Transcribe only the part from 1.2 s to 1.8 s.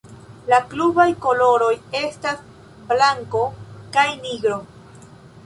koloroj